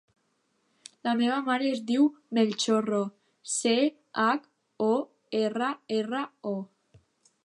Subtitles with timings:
[1.07, 2.07] La meva mare es diu
[2.37, 3.01] Mel Chorro:
[3.57, 3.75] ce,
[4.23, 4.47] hac,
[4.87, 4.91] o,
[5.43, 6.55] erra, erra, o.